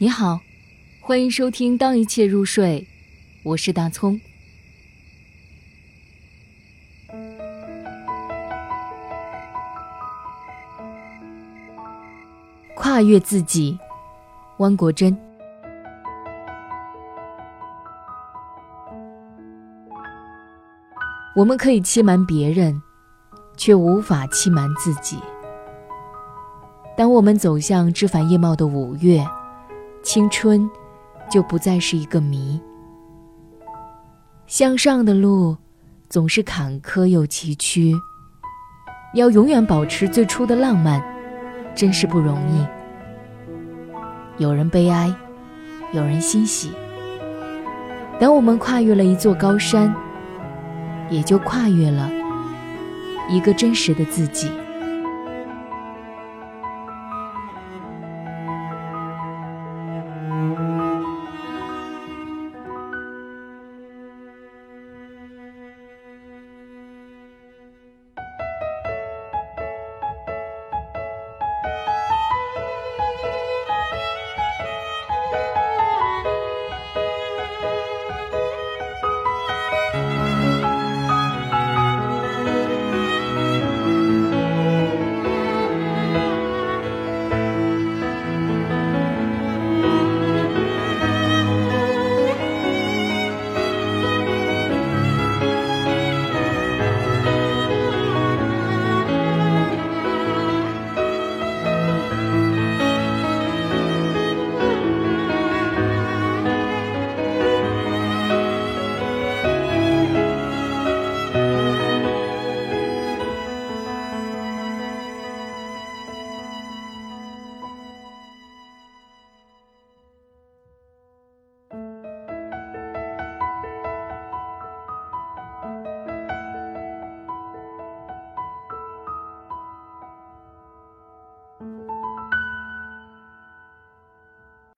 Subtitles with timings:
[0.00, 0.38] 你好，
[1.00, 2.86] 欢迎收听《当一切入睡》，
[3.42, 4.20] 我是大葱。
[12.76, 13.76] 跨越自己，
[14.58, 15.18] 汪国真。
[21.34, 22.80] 我们可以欺瞒别人，
[23.56, 25.18] 却无法欺瞒自己。
[26.96, 29.26] 当我们走向枝繁叶茂的五月。
[30.08, 30.66] 青春，
[31.30, 32.58] 就不再是一个谜。
[34.46, 35.54] 向上的路，
[36.08, 37.94] 总是坎坷又崎岖。
[39.12, 41.04] 要永远保持最初的浪漫，
[41.74, 42.66] 真是不容易。
[44.42, 45.14] 有人悲哀，
[45.92, 46.72] 有人欣喜。
[48.18, 49.94] 当我们跨越了一座高山，
[51.10, 52.10] 也就跨越了
[53.28, 54.50] 一个真实的自己。